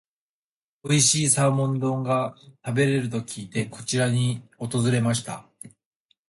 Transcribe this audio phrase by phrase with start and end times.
[0.81, 5.45] おいしいサーモン丼が食べれると聞いて、こちらに訪れました。